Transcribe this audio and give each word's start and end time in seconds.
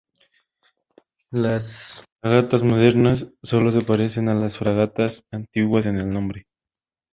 Las 1.31 2.03
fragatas 2.23 2.63
modernas 2.63 3.31
sólo 3.43 3.71
se 3.71 3.81
parecen 3.81 4.29
a 4.29 4.33
las 4.33 4.57
fragatas 4.57 5.23
antiguas 5.29 5.85
en 5.85 5.97
el 5.97 6.09
nombre. 6.09 6.47